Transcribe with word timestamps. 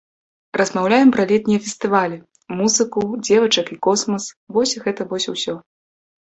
Размаўляем 0.59 1.11
пра 1.15 1.25
летнія 1.31 1.59
фестывалі, 1.65 2.17
музыку, 2.63 2.99
дзевачак 3.29 3.71
і 3.79 3.79
космас, 3.91 4.23
вось 4.59 4.77
гэта 4.89 5.01
вось 5.15 5.31
усё. 5.37 5.53